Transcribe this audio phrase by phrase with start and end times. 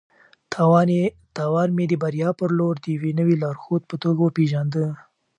[1.37, 4.85] تاوان مې د بریا په لور د یوې نوې لارښود په توګه وپېژانده.